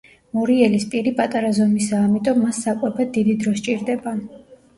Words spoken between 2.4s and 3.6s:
მას საკვებად დიდი დრო